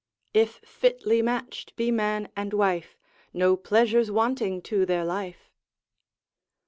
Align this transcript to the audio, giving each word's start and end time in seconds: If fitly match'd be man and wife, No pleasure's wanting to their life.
If 0.33 0.53
fitly 0.65 1.21
match'd 1.21 1.75
be 1.75 1.91
man 1.91 2.29
and 2.35 2.53
wife, 2.53 2.97
No 3.35 3.55
pleasure's 3.55 4.09
wanting 4.09 4.59
to 4.63 4.83
their 4.83 5.05
life. 5.05 5.51